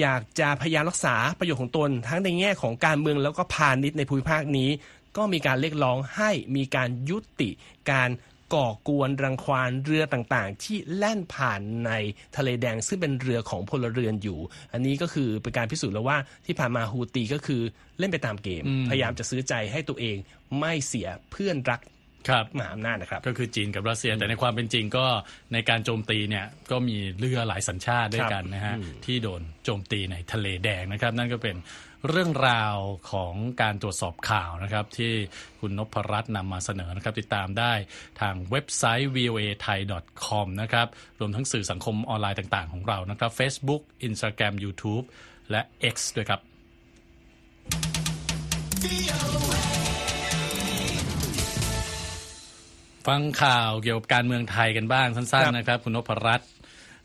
[0.00, 4.70] อยากจะพยายามรักษาประโยชน์ของตน ทั้งในแง่ของการเมืองแล้วก็พาณิชย์ในภูมิภาคนี้
[5.16, 7.50] ก็มีการเรียกร้องให้มีการยุติ
[7.90, 8.10] การ
[8.54, 11.92] ก่อกวนรังควานเรือต่างๆ ที่แล่นผ่านใน
[12.36, 14.38] ทะเลแดงซึ่งเป็นเรือของพลเรือนอยู่
[14.72, 17.62] อันนี้ก็คือเป็นการพิสูจน์แล้วว่าที่ผ่านมาฮูตีก็คือ
[17.98, 20.16] เล่นไปตามเกม พยายามจะซื้อใจให้ตัวเอง
[20.58, 21.80] ไม่เสียเพื่อนรัก
[22.28, 25.06] ครับมหาอำนาจนะครับก็คือจีนกับรัสเซีย แต่ในความเป็นจริงก็
[25.52, 28.74] ในการโจมตีเนี่ยก็มีเรือหลายสัญชาติด้วยกันนะฮะ
[29.04, 31.56] ที่โดนโจมตีในทะเลแดงนะครับ นั่นก็เป็น
[32.08, 32.76] เรื่องราว
[33.10, 35.12] ของการตรวจสอบข่าวนะครับ ที่
[35.60, 37.72] คุณนพรัตน์นำมาเสนอนะครับ ติดตามได้
[38.20, 39.78] ทางเว็บไซต์ voa thai
[40.24, 40.86] com นะครับ
[41.20, 45.04] รวมทั้งสื่อสังคมออนไลน์ต่างๆ ของเรานะครับ Facebook Instagram YouTube
[45.50, 45.62] และ
[45.94, 46.40] X ด้วยครับ
[53.06, 56.48] ฟังข่าวเกี่ยวกับการเมืองไทยกันบ้างสั้นๆนะครับ คุณนพรัตน์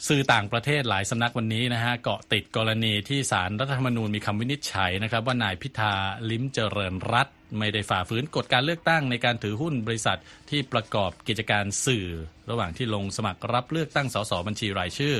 [0.08, 5.94] สื่อต่างประเทศหลายสำนักวันนี้นะฮะเกาะติดกรณีที่สารรัฐธรรมนูญมีคำวินิจฉัยนะครับว่านายพิธา
[6.30, 7.28] ลิ้มเจริญรัต
[7.60, 12.08] ไม่ได้ฝ่าฝืนกฎการเลือกตั้งในการถือหุ้นบริษัทที่ประกอบกิจการสื่อ
[12.50, 15.16] ระหว่างที่ลงสมัครรับเลือกตั้งสสบัญชีรายชื่อ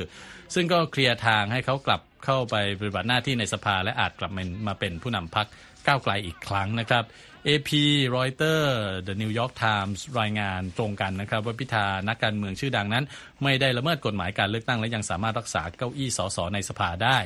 [0.54, 4.32] ซึ่งก็เคลียร์ทางให้เขากลับเข้าไปปฏิบัติหน้าที่ในสภาและอาจกลับ
[4.66, 5.46] มาเป็นผู้นำพัก
[5.86, 7.04] ก้าวไกลอีกครั้งนะครับ
[7.46, 7.70] AP
[8.14, 13.04] Reuters The New York Times รายงานตรงกันนะครับ ว่าพิธานักการเมืองชื่อดังนั้น
[13.42, 17.18] ไม่ได้ละเมิดกฎหมายการเลือกตั้งและยังสามารถรักษาเก้าอี้สสในสภาได้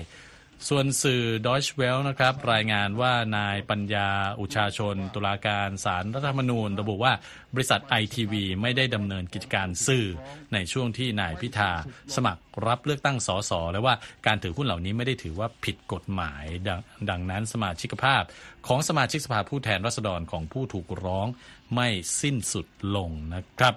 [0.68, 4.08] ส่วนสื่อ Deutsche w e l นะครับ รายงานว่านายปัญญา
[4.40, 7.12] อุชาชน ตุลาการสารรัฐธรรมนูญ ระบุว่า
[7.54, 10.06] บริษัทไอทีวีไม่ได้ดำเนินกิจการสื่อ
[10.52, 11.70] ในช่วงที่นายพิธา
[12.14, 13.94] สมัครรับเลือกตั้งสสและว่า
[14.26, 16.70] การถือหุ้นเหล่านี้ไม่ได้ถือว่าผิดกฎหมายด
[17.10, 18.22] ดังนั้นสมาชิกภาพ
[18.66, 21.26] ของสมาชิกสภาผู้แทนราษฎรของผู้ถูกร้อง
[21.74, 21.88] ไม่
[22.22, 23.74] สิ้นสุดลงนะครับ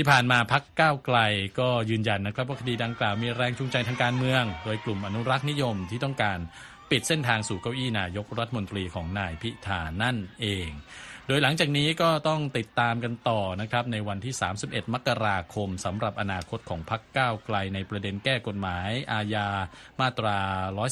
[0.00, 1.18] ที่ผ่านมาพักก้าวไกล
[1.60, 6.38] ก็ยืนยันนะครับว่าคดีดังกล่าวมีแรงจูงใจทางการเมือง โดยกลุ่มอนุรักษ์นิยมที่ต้องการ
[6.90, 10.68] ปิดเส้นทางสู่เก้าอี้นายกรัฐมนตรีของนายพิธานั่นเอง
[11.26, 14.34] โดยหลังจากนี้ก็ต้องติดตามกันต่อนะครับในวันที่
[14.64, 19.48] 31 มกราคมสำหรับอนาคตของพักก้าวไกลในประเด็นแก้กฎหมาย อาญา
[20.00, 20.38] มาตรา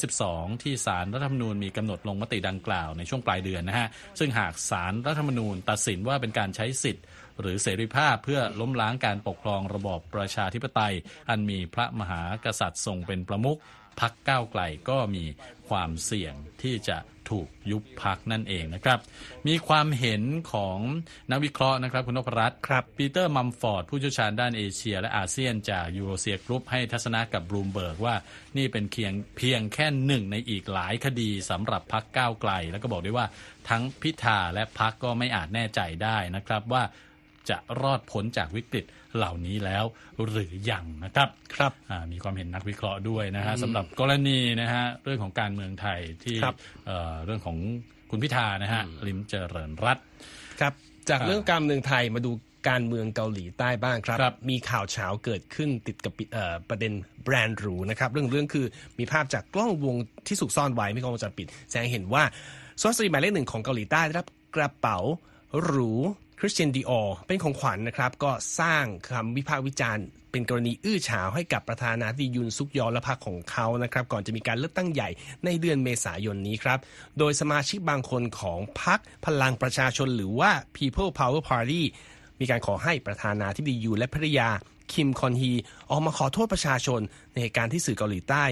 [0.05, 3.89] 112 ที่ศาลรัฐธรรมนูญมีกำหนดลงมติดังกล่าวในช่วงปลายเดือนนะฮะ
[4.19, 7.05] ซึ่งหากศาลรัฐธรรมนูญตัดสินว่าเป็นการใช้สิทธิ์
[7.41, 10.95] หรือเสรีภาพเพื่อล้มล้างการปกครองระบอบประชาธิปไตย
[11.29, 13.59] อันมีพระมหากษัตริย์ทรงเป็นประมุข
[14.01, 15.25] พรรคก้าวไกลก็มี
[15.69, 16.99] ความเสี่ยงที่จะ
[17.31, 18.99] ถูกยุบพรรคนั่นเองนะครับ
[19.49, 20.23] มีความเห็น
[20.53, 20.79] ของ
[21.31, 28.15] นักวิเคราะห์นะครับคุณนพรัตน์ครับปีเตอร์มัมฟอร์ดผู้เชี่ยวชาญด้านเอเชียและอาเซียนจาก Eurasia Group ให้ทัศนะกับบลูมเบิร์กว่า
[28.57, 33.27] นี่เป็นเพียงเพียงแค่หนึ่งในอีกหลายคดีสำหรับพักก้าวไกล แล้วก็บอกด้วยว่า
[33.69, 36.83] ทั้งพิธาและพักก็ไม่อาจแน่ใจได้นะครับว่า
[37.51, 38.85] จะรอดพ้นจากวิกฤต
[39.17, 39.85] เหล่านี้แล้ว
[40.29, 46.55] หรือยังนะครับครับอ่ามีความเห็นนักวิเคราะห์ด้วยนะฮะสำหรับกรณีนะฮะเรื่องของการเมืองไทยที่ครับ
[46.87, 47.57] เอ่อเรื่องของ
[48.11, 50.05] คุณพิธานะฮะลิมเจริญรัตน์
[50.61, 50.73] ครับ
[51.09, 52.33] จากอ่าเรื่องการเมืองไทยมาดู
[52.69, 56.93] การเมืองเกาหลีใต้บ้างครับครับมีข่าวเช้าเกิดขึ้นติดกับปิเอ่อประเด็น
[57.25, 58.67] แบรนด์หรูนะครับ เรื่องเรื่องคือ
[58.99, 62.23] มีภาพจากกล้องวงที่ถูกซ่อนไว้ไม่กล้องวงจรปิด แสดงให้เห็นว่า
[62.81, 64.99] สุภาพสตรีหมายเลขหนึ่งของเกาหลีใต้ได้รับกระเป๋า
[65.65, 65.93] หรู
[66.41, 75.09] คริสเตียนดีออเป็นของขวัญนะครับ ก็สร้างคำวิพากษ์วิจารณ์ เป็นกรณีอื้อฉาวให้กับประธานาธิบดียุนซุกยอและพรรคของเขานะครับ ก่อนจะมีการเลือกตั้งใหญ่
[75.45, 76.79] ในเดือนเมษายนนี้ครับ
[77.19, 81.83] โดยสมาชิกบางคนของพรรคพลังประชาชนหรือว่า People Power Party
[82.41, 84.49] มีการขอให้ประธานาธิบดียูและภริยา
[84.93, 85.53] คิมคอนฮี
[85.91, 87.01] ออกมาขอโทษประชาชน
[87.33, 88.45] ในเหตุการณ์ที่สื่อเกาหลีใต้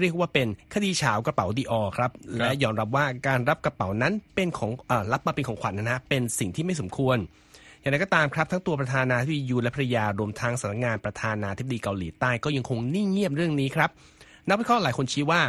[0.00, 7.18] เรียกว่าเป็นคดีเฉาวกระเป๋าดีออครับและยอมรับว่าการรับกระเป๋านั้นเป็นของอารับมาเป็นของขวัญนะฮะเป็นสิ่งที่ไม่สมควร
[7.80, 13.90] อย่างไรก็ตามครับทั้งตัวประธานาธิบดียูและภรรยารวมทั้งสำนักงานประธานาธิบดีเกาหลีใต้ก็ยังคงนิ่งเงียบเรื่องนี้ครับ
[14.48, 15.40] นักวิเคราะห์หลายคนชี้ว่า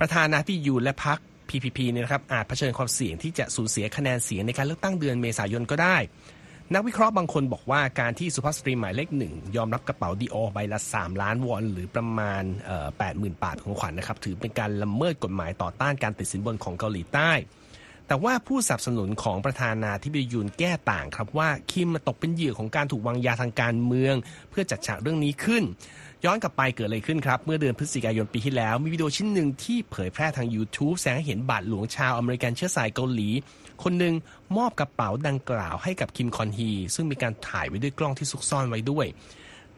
[0.00, 5.96] ประธานาธิบดียูและพรรค PPP เนี่ยนะครับอาจเผชิญความเสี่ยงที่จะสูญเสียคะแนนเสียงในการเลือกตั้งเดือนเมษายนก็ได้
[6.74, 12.42] นักวิเคราะห์บางคนบอกว่าการที่สุภาพสตรีหมายเลขหนึ่งยอมรับกระเป๋า Dior ใบละ 3 ล้านวอน หรือประมาณ
[12.98, 17.30] แปดหมื่นบาทของขวัญนะครับ ถือเป็นการละเมิดกฎหมายต่อต้านการติดสินบนของเกาหลีใต้
[18.06, 24.14] แต่ว่าผู้สนับสนุนของประธานาธิบดียูนแก้ต่างครับว่าคิมมาตกเป็นเหยื่อของการถูกวางยาทางการเมือง
[24.50, 25.62] เพื่อจัดฉากเรื่องนี้ขึ้น
[26.24, 33.30] ย้อนกลับไปเกิดอะไรขึ้นครับ เมื่อเดือนพฤศจิกายนปีที่แล้ว มีวิดีโอชิ้นหนึ่งที่เผยแพร่ทาง YouTube แสดงให้เห็นบาทหลวงชาวอเมริกันเชื้อสายเกาหลี
[33.82, 34.14] คนหนึ่ง
[34.56, 39.06] มอบกระเป๋าดังกล่าวให้กับคิมกอนฮีซึ่งมีการถ่ายไว้ด้วยกล้องที่ซุกซ่อนไว้ด้วย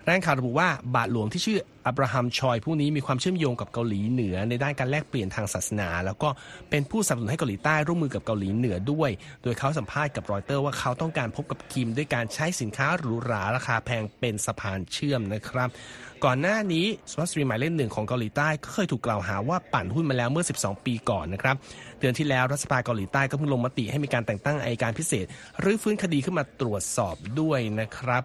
[0.08, 6.28] รายงานข่าวระบุว่าบาทหลวงที่ชื่ออับราฮัมชอยผู้นี้มีความเชื่อมโยงกับเกาหลีเหนือในด้านการแลกเปลี่ยนทางศาสนา แล้วก็
[6.70, 9.10] เป็นผู้สนับสนุนให้เกาหลีใต้ร่วมมือกับเกาหลีเหนือด้วย
[9.42, 15.68] โดยเขาสัมภาษณ์กับรอยเตอร์ว่าเขาต้องการพบกับคิมด้วยการใช้สินค้าหรูหราราคาแพงเป็นสะพานเชื่อมนะครับ
[16.24, 21.56] ก่อนหน้านี้สุภาพสตรีหมายเลขหนึ่งของเกาหลีใต้ก็เคยถูกกล่าวหาว่าปั่นหุ้นมาแล้วเมื่อ 12 ปีก่อนนะครับ
[22.00, 25.26] เดือนที่แล้วรัฐสภาเกาหลีใต้ก็เพิ่งลงมติให้มีการแต่งตั้งอัยการพิเศษ
[25.64, 28.24] รื้อฟื้นคดีขึ้นมาตรวจสอบด้วยนะครับ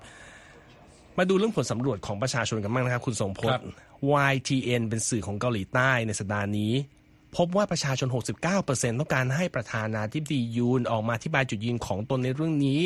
[1.18, 3.74] มาดูเรื่องผลสำรวจของประชาชนกันบ้างนะครับ คุณสงพจครัน์บ
[4.32, 6.74] YTN เป็นสื่อของเกาหลีใต้ในสัปดาห์นี้
[7.38, 8.08] พบว่าประชาชน
[8.54, 12.80] 69%ต้องการให้ประธานาธิบดียูนออกมาอธิบายจุดยืนของตนในเรื่องนี้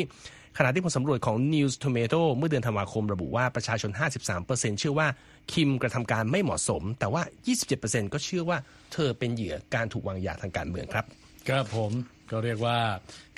[0.58, 3.90] ขณะที่ผลสำรวจของ News Tomato เมื่อเดือนธันวาคมระบุว่าประชาชน
[4.36, 5.08] 53%เชื่อว่า
[5.52, 7.22] คิมกระทำการไม่เหมาะสม แต่ว่า
[7.68, 8.58] 27%ก็เชื่อว่า
[8.92, 11.04] เธอเป็นเหยื่อการถูกวางยาทางการเมืองครับ
[11.48, 11.92] ครับผม
[12.30, 12.78] ก็เรียกว่า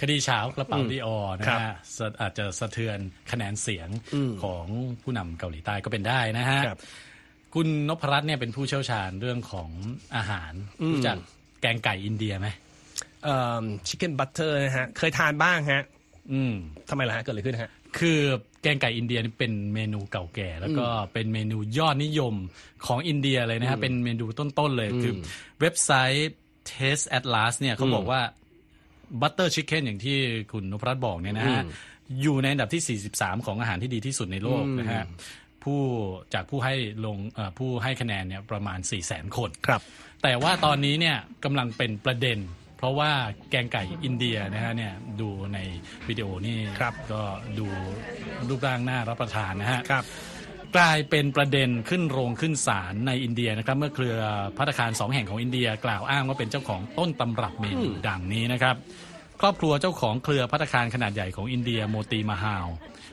[0.01, 2.99] คดีเช้ากระเป๋าดีออนะครับฮะสะอาจจะสะเทือน
[3.31, 3.89] คะแนนเสียง
[4.43, 4.65] ของ
[5.03, 6.81] ผู้นำเกาหลีใต้ก็เป็นได้นะฮะครับ
[7.55, 9.71] คุณนพรัตน์เนี่ยเป็นผู้เชี่ยวชาญเรื่องของ
[10.17, 10.53] อาหาร
[10.93, 11.17] รู้จัก
[11.61, 12.49] แกงไก่อินเดียไหม
[13.87, 15.85] ชิคเก้นบัตเตอร์นะฮะ เคยทานบ้างฮะ
[16.33, 16.55] อืม
[16.89, 18.21] ทำไมล่ะฮะ เกิดอะไรขึ้นฮะ คือ
[18.63, 22.35] แกงไก่อินเดียนี่เป็นเมนูเก่าแก่ แล้วก็เป็นเมนูยอดนิยม
[22.87, 25.15] ของอินเดียเลยนะฮะ เป็นเมนูต้นๆเลย คือ
[25.61, 26.33] เว็บไซต์
[26.71, 28.21] Taste Atlas เนี่ยเขาบอกว่า
[29.21, 30.17] butter chicken อย่างที่
[30.53, 31.63] คุณนพรัตน์บอกเนี่ยนะฮะ
[32.23, 35.05] อยู่ในอันดับที่ 43 ของอาหารที่ดีที่สุดในโลกนะฮะ
[35.65, 35.81] ผู้
[36.35, 36.75] จากผู้ให้
[37.07, 39.81] ลงเอ่อผู้ให้คะแนนเนี่ยประมาณ 4 0 0 0 0 0 คนครับ
[40.23, 42.39] แต่ว่าตอนนี้เนี่ยกำลังเป็นประเด็น
[42.79, 43.11] เพราะว่า
[43.51, 45.59] แกงไก่อินเดียนะฮะเนี่ยดูใน
[46.09, 47.23] วิดีโอนี่ครับก็
[47.59, 47.67] ดู
[48.49, 50.05] รูปร่างน่ารับประทานนะฮะครับ
[50.77, 54.17] กลายเป็นประเด็นขึ้นโรงขึ้นศาลในอินเดียนะครับ เมื่อเครือ
[54.57, 58.77] พัตตาคารสองแห่งของอินเดีย กล่าวอ้างว่าเป็นเจ้าของต้นตำรับเมนูดังนี้นะครับ
[59.41, 62.67] ครอบครัวเจ้าของเครือพัตตาคารขนาดใหญ่ของอินเดียโมติมาฮาล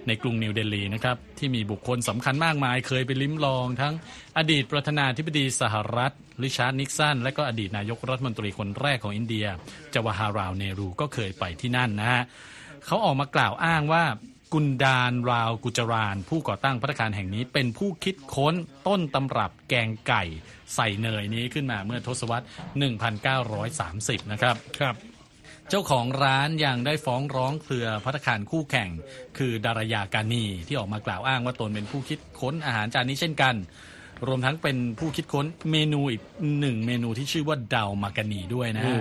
[0.08, 3.94] ในกรุงนิวเดลีนะครับที่มีบุคคลสำคัญมากมาย เคยไปลิ้มลอง ทั้ง
[4.38, 6.12] อดีตประธานาธิบดีสหรัฐ
[6.44, 9.46] ริชาร์ดนิกสันและก็อดีตนายกรัฐมนตรีคนแรกของอินเดีย
[9.94, 12.24] จวาฮาราวเนรูก็เคยไปที่นั่นนะฮะ
[12.86, 14.04] เขาออกมากล่าวอ้างว่า
[14.54, 18.56] กุนดานราวกุจราน ผู้ก่อตั้งพัตตาคารแห่งนี้ เป็นผู้คิดค้น
[18.88, 20.24] ต้นตำรับแกงไก่
[20.76, 22.46] ใส่เนยนี้ขึ้นมาเมื่อทศวรรษ
[23.58, 24.96] 1930 นะครับครับ
[25.70, 28.90] เจ้าของร้านยังได้ฟ้องร้องเครือพัตตาคารคู่แข่ง
[29.38, 33.56] คือดารายากานีที่ออกมากล่าวอ้างว่าตนเป็นผู้คิดค้นอาหารจานนี้เช่นกัน
[34.28, 36.22] รวมทั้งเป็นผู้คิดค้นเมนูอีก
[36.60, 39.00] หนึ่งเมนูที่ชื่อว่าดาวมากานีด้วยนะฮะ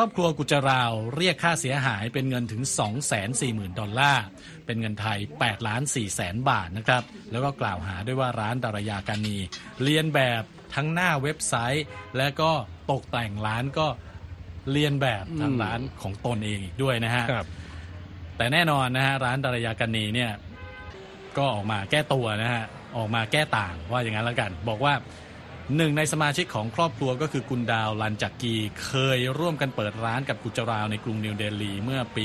[0.00, 2.62] ครอบครัวกุจราวเรียกค่าเสียหายเป็นเงินถึง
[3.20, 4.24] 240,000 ดอลลาร์
[4.66, 9.36] เป็นเงินไทย8ล้าน4แสนบาทนะครับ แล้วก็กล่าวหาด้วยว่าร้านดารายากานี
[9.84, 10.42] เรียนแบบ
[10.74, 12.50] ทั้งหน้าเว็บไซต์ และก็
[12.90, 13.86] ตกแต่งร้านก็
[14.72, 17.46] เรียนแบบทางร้านของตนเองอีกด้วยนะฮะครับ
[18.36, 20.30] แต่แน่นอนนะฮะร้านดารายากานีเนี่ย
[21.36, 22.64] ก็ออกมาแก้ตัวนะฮะ
[22.96, 24.94] ออกมาแก้ต่างว่าอย่างนั้นแล้วกัน บอกว่า
[25.76, 28.54] หนึ่งในสมาชิกของครอบครัวก็คือกุนดาวลันจักกี
[28.84, 32.24] เคยร่วมกันเปิดร้านกับกุจราวในกรุงนิวเดลีเมื่อปี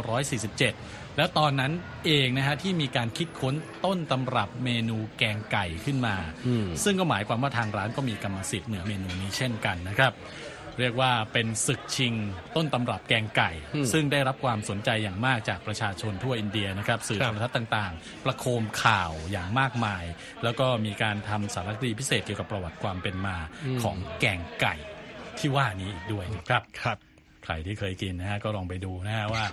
[0.00, 1.72] 1947 แล้วตอนนั้น
[2.06, 6.16] เองนะฮะที่มีการคิดค้นต้นตำรับเมนูแกงไก่ขึ้นมา
[6.84, 10.12] ซึ่งก็หมายความว่าทางร้านก็มีกรรมสิทธิ์เหนือเมนูนี้เช่นกันนะครับ
[10.80, 12.14] เรียกว่าเป็นศึกชิง
[12.56, 13.50] ต้นตำรับแกงไก่
[13.92, 20.04] ซึ่งได้รับความสนใจอย่างมากจากประชาชนทั่วอินเดียนะครับสื่อครัโทบรทัศน์ต่างๆ ประโคมข่าวอย่างมากมาย
[20.44, 23.36] แล้วก็มีการทำสารคดีพิเศษเกี่ยวกับประวัติความเป็นมา
[23.82, 24.74] ของแกงไก่
[25.38, 26.98] ที่ว่านี้อีกด้วยนะครับครับ
[27.44, 29.44] ใครที่เคยกินนะฮะก็ลองไปดูนะฮะว่า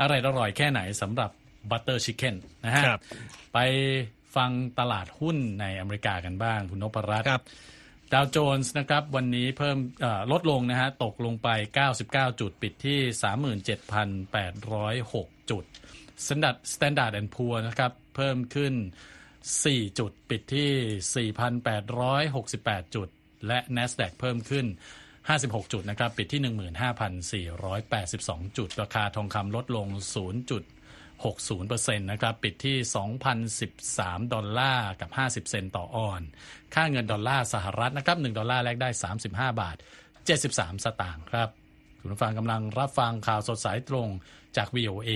[0.00, 1.30] อะไรอร่อยแค่ไหนสำหรับ
[1.70, 3.00] บัตเตอร์ชิคเก้นนะฮะครับ
[3.54, 3.58] ไป
[4.36, 7.42] ฟังตลาดหุ้นในอเมริกากันบ้างคุณนพรัตน์ครับ
[8.12, 9.78] ดาวโจนส์นะครับวันนี้เพิ่ม
[10.32, 11.48] ลดลงนะฮะตกลงไป
[11.90, 12.98] 99 จุดปิดที่
[13.84, 15.64] 37,806 จุด
[16.24, 18.74] Standard Standard and Poor นะครับเพิ่มขึ้น
[19.36, 23.08] 4 จุดปิดที่ 4,868 จุด
[23.46, 24.66] และ NASDAQ เพิ่มขึ้น
[25.18, 26.40] 56 จุดนะครับปิดที่
[27.48, 29.86] 15,482 จุด ราคาทองคำลดลง
[31.24, 32.76] 60%นะครับ ปิดที่
[33.56, 36.22] 2,013 ดอลลาร์กับ 50 เซนต์ต่อออน
[36.74, 38.90] ค่าเงินดอลลาร์สหรัฐนะครับ 1 ดอลลาร์แลกได้
[39.24, 39.76] 35 บาท
[40.30, 41.48] 73 สตางค์ครับ
[42.00, 44.08] คุณผู้ฟังกำลังรับฟังข่าวสดสายตรง
[44.56, 45.10] จาก VOA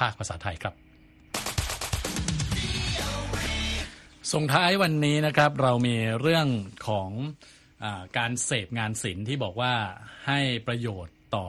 [0.00, 0.74] ภาคภาษาไทยครับ
[4.32, 6.46] ส่งท้ายวันนี้นะครับเรามีเรื่อง
[6.88, 7.10] ของ
[7.84, 7.86] อ
[8.18, 9.74] การเสพงานศิลป์ที่บอกว่า
[10.26, 11.46] ให้ประโยชน์ ต่อ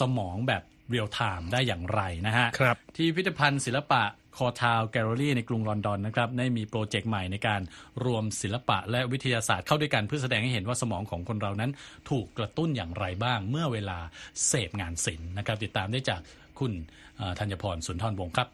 [0.00, 4.02] สมองแบบเรียลไทม์ได้อย่างไรนะฮะครับที่พิพิธภัณฑ์ศิลปะ
[4.36, 7.60] Courtauld Gallery ในกรุงลอนดอนนะครับได้มีโปรเจกต์ใหม่ในการ
[8.04, 11.70] รวมศิลปะและวิทยาศาสตร์เข้าด้วยกันเพื่อแสดงให้เห็นว่าสมองของคนเรานั้น
[12.10, 13.98] ถูกกระตุ้นอย่างไรบ้าง เมื่อเวลา
[14.46, 16.20] เสพงานศิลป์นะครับ ติดตามได้จาก
[16.58, 16.72] คุณ
[17.16, 18.48] เอ่อธัญพรสุนทรวงศ์ครับ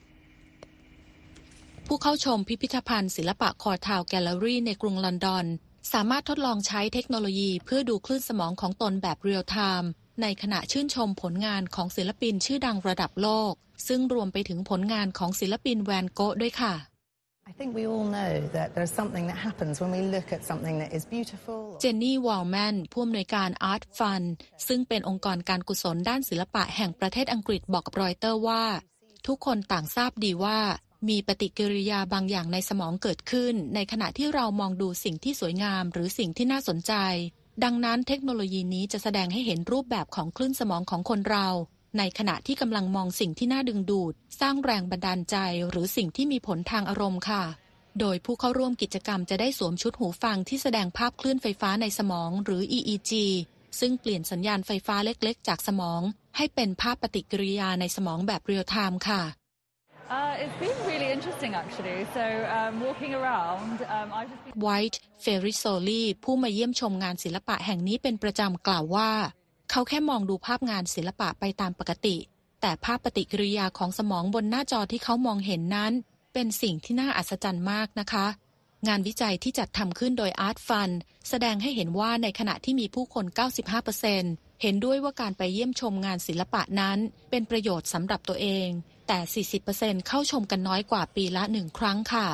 [1.86, 5.44] ผู้เข้าชมพิพิธภัณฑ์ศิลปะ Courtauld Gallery ในกรุงลอนดอน
[5.92, 9.90] สามารถทดลองใช้เทคโนโลยีเพื่อดูคลื่นสมองของตนแบบเรียลไทม์
[10.22, 13.52] ในขณะชื่นชมผลงานของศิลปินชื่อดังระดับโลก
[13.88, 16.74] ซึ่งรวมไปถึงผลงานของศิลปินแวนโกะด้วยค่ะ
[17.50, 20.76] I think we all know that there's something that happens when we look at something
[20.82, 21.62] that is beautiful.
[21.80, 24.28] เจนนี่วอลแมนผู้อำนวยการ Art Fund
[24.68, 28.64] ซึ่งเป็นองค์กรการกุศลด้านศิลปะแห่งประเทศอังกฤษบอกกับรอยเตอร์ว่า
[29.26, 30.58] ทุกคนต่างทราบดีว่า
[31.08, 36.92] มีปฏิกิริยาบางอย่างในสมองเกิดขึ้น ในขณะที่เรามองดูสิ่งที่สวยงามหรือสิ่งที่น่าสนใจ
[37.64, 41.48] ดังนั้นเทคโนโลยีนี้จะแสดงให้เห็นรูปแบบของคลื่นสมองของคนเรา
[41.98, 45.36] ในขณะที่กำลังมองสิ่งที่น่าดึงดูด สร้างแรงบันดาลใจ
[45.70, 47.42] หรือสิ่งที่มีผลทางอารมณ์ค่ะ
[48.00, 53.12] โดยผู้เข้าร่วมกิจกรรมจะได้สวมชุดหูฟังที่แสดงภาพคลื่นไฟฟ้าในสมองหรือ EEG
[53.80, 56.00] ซึ่งเปลี่ยนสัญญาณไฟฟ้าเล็กๆ จากสมอง
[56.36, 59.37] ให้เป็นภาพปฏิกิริยาในสมองแบบเรียลไทม์ค่ะ
[60.10, 62.06] Uh, it's been really interesting actually.
[62.14, 62.24] So
[62.56, 65.74] um, walking around, um, I've just been White f e r r i s o
[65.88, 69.10] l i ผู้มาเยี่ยมชมงานศิลปะแห่งนี้เป็นประจำกล่าวว่า
[69.70, 72.16] เขาแค่มองดูภาพงานศิลปะไปตามปกติ
[72.60, 75.92] แต่ภาพปฏิกิริยาของสมองบนหน้าจอที่เขามองเห็นนั้น
[76.32, 78.26] เป็นสิ่งที่น่าอัศจรรย์มากนะคะ
[78.88, 80.94] งานวิจัยที่จัดทำขึ้นโดย Art Fund
[81.28, 83.24] แสดงให้เห็นว่าในขณะที่มีผู้คน
[83.94, 86.98] 95%เห็นด้วยว่าการไปเยี่ยมชมงานศิลปะนั้น
[87.30, 88.68] เป็นประโยชน์สำหรับตัวเอง
[89.08, 92.28] แต่ 40%เข้าชมกันน้อยกว่าปีละหนึ่งครั้งค่ะ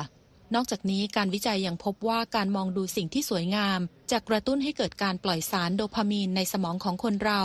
[0.55, 3.79] นอกจากนี้การวิจัยยังพบว่าการมองดูสิ่งที่สวยงาม
[4.11, 7.41] จะกระตุ้นให้เกิดการปล่อยสารโดพามีนในสมองของคนเรา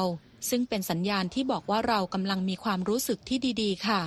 [0.51, 4.03] ซึ่งเป็นสัญญาณที่บอกว่าเรากำลังมีความรู้สึกที่ดีๆ ค่ะ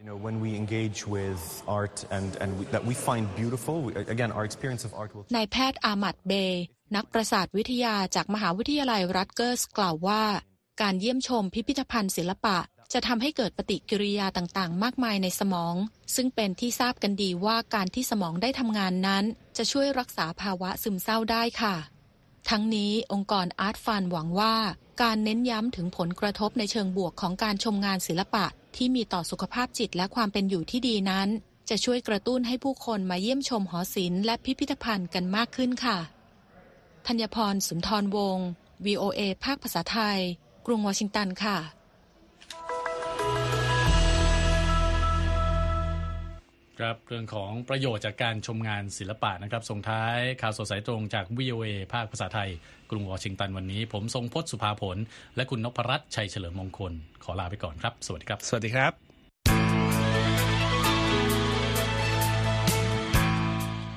[0.00, 1.42] You know, when we engage with
[1.78, 5.24] art and, and we, that we find beautiful, we, again, our experience of art will
[5.36, 6.64] นายแพทย์อามัดเบย์
[6.96, 10.22] นักประสาทวิทยาจากมหาวิทยาลัยรัตเกอร์สกล่าวว่า
[10.82, 12.58] การเยี่ยมชมพิพิธภัณฑ์ศิลปะ
[12.92, 15.74] จะทำให้เกิดปฏิกิริยาต่างๆ มากมายในสมอง
[16.14, 19.24] ซึ่งเป็นที่ทราบกันดีว่าการที่สมองได้ทำงานนั้น
[19.56, 21.74] จะช่วยรักษาภาวะซึมเศร้าได้ค่ะ
[22.50, 24.54] ทั้งนี้องค์กรอาร์ตฟันหวังว่า
[25.02, 31.28] การเน้นย้ำถึงผลกระทบในเชิงบวกของการชมงานศิลปะ ที่มีต่อสุขภาพจิตและความเป็นอยู่ที่ดีนั้น
[31.68, 35.98] จะช่วยกระตุ้นให้ผู้คนมาเยี่ยมชมหอศิลป์และพิพิธภัณฑ์กันมากขึ้นค่ะ
[37.06, 38.48] ธัญพรสุนทรวงศ์
[38.84, 40.20] VOA ภาคภาษาไทย
[40.66, 41.58] กรุงวอชิงตันค่ะ
[46.78, 52.50] ครับเรื่องของประโยชน์จากการชมงานศิลปะนะครับส่งท้ายข่าวสดสายตรงจาก VOA ภาคภาษาไทย
[52.90, 54.96] กรุงวอชิงตันวันนี้ ผมทรงพจน์สุภาผล
[55.36, 56.92] และคุณนพรัตน์ชัยเฉลิมมงคล
[57.24, 58.92] ขอลาไปก่อนครับ สวัสดีครับ สวัสดีครับ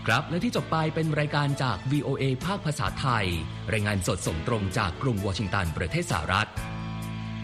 [0.08, 3.26] ครับและที่จบไปเป็นรายการจาก VOA ภาคภาษาไทย
[3.74, 6.50] รายงานสดส่งตรงจากกรุงวอชิงตันประเทศสหรัฐ